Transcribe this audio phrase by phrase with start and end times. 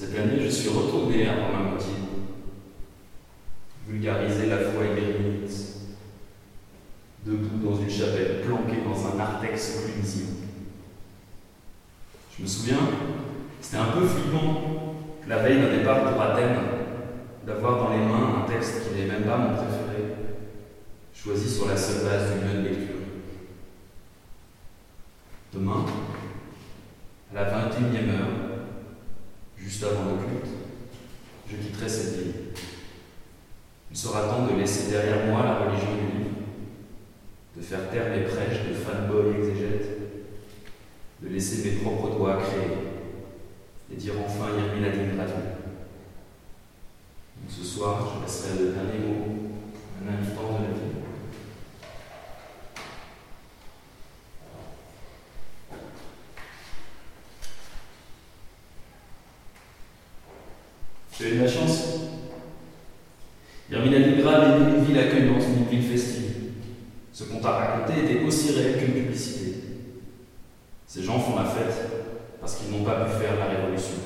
[0.00, 1.92] Cette année, je suis retourné à Romain Gauthier,
[3.86, 5.52] vulgariser la foi émérite,
[7.26, 10.28] debout dans une chapelle planquée dans un narthex clunisien.
[12.34, 12.78] Je me souviens,
[13.60, 14.94] c'était un peu flippant,
[15.28, 16.56] la veille d'un départ pour Athènes,
[17.46, 20.14] d'avoir dans les mains un texte qui n'est même pas mon préféré,
[21.12, 22.96] choisi sur la seule base du lieu de lecture.
[25.52, 25.84] Demain,
[27.30, 28.49] à la 21e heure,
[29.60, 30.52] juste avant le culte,
[31.48, 32.34] je quitterai cette ville.
[33.90, 36.30] Il sera temps de laisser derrière moi la religion du livre,
[37.56, 39.98] de faire taire mes prêches de fanboy exégète,
[41.22, 42.78] de laisser mes propres doigts créer
[43.92, 45.34] et dire enfin Yerminadim gratuit.
[47.48, 49.24] Ce soir, je laisserai le dernier mot
[49.98, 50.90] à un invitant de la vie.
[61.20, 61.82] J'ai eu de la chance.
[63.70, 66.32] Yermina Ligra est une ville accueillante, une ville festive.
[67.12, 69.56] Ce qu'on t'a raconté était aussi réel qu'une publicité.
[70.86, 71.90] Ces gens font la fête
[72.40, 73.96] parce qu'ils n'ont pas pu faire la révolution.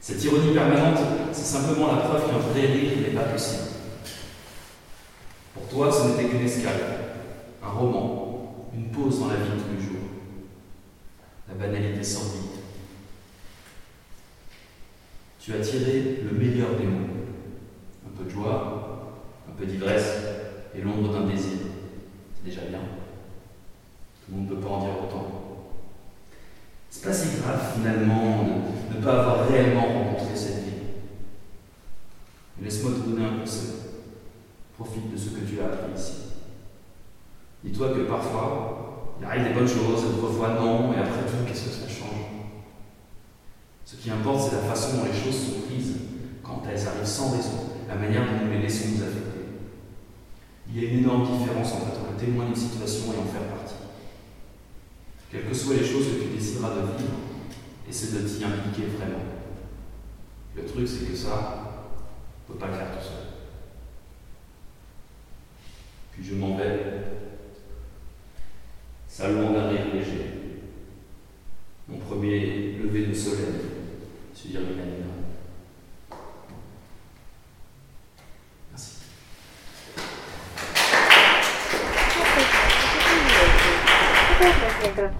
[0.00, 0.98] Cette ironie permanente,
[1.32, 3.62] c'est simplement la preuve qu'un vrai rire n'est pas possible.
[5.54, 6.74] Pour toi, ce n'était qu'une escale,
[7.62, 10.08] un roman, une pause dans la vie de tous les jours.
[11.48, 12.47] La banalité sordide.
[15.48, 17.06] Tu as tiré le meilleur des mots.
[18.06, 19.14] Un peu de joie,
[19.48, 20.18] un peu d'ivresse
[20.74, 21.56] et l'ombre d'un désir.
[22.36, 22.80] C'est déjà bien.
[22.80, 25.26] Tout le monde ne peut pas en dire autant.
[26.90, 28.44] C'est pas si grave finalement
[28.92, 30.82] de ne pas avoir réellement rencontré cette vie.
[32.62, 33.70] Laisse-moi te donner un conseil.
[34.76, 36.12] Profite de ce que tu as appris ici.
[37.64, 41.64] Dis-toi que parfois, il arrive des bonnes choses, d'autres fois non, et après tout, qu'est-ce
[41.64, 42.37] que ça change?
[43.98, 45.96] Ce qui importe, c'est la façon dont les choses sont prises,
[46.44, 49.40] quand elles arrivent sans raison, la manière dont nous les laissons nous affecter.
[50.68, 53.74] Il y a une énorme différence entre être témoin d'une situation et en faire partie.
[55.32, 57.18] Quelles que soient les choses que tu décideras de vivre,
[57.88, 59.24] essaie de t'y impliquer vraiment.
[60.54, 61.88] Le truc, c'est que ça,
[62.48, 63.24] on ne peut pas le faire tout seul.
[66.12, 67.07] Puis je m'en vais,
[74.38, 75.06] sur Yerminalina.
[78.70, 79.08] Merci.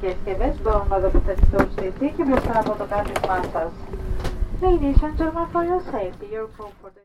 [0.00, 3.72] διασκευές μπορούμε να τοποθετηθώ στη θήκη μπροστά από το κάθισμά σας.
[4.60, 6.94] Ladies and gentlemen, for your safety, your comfort.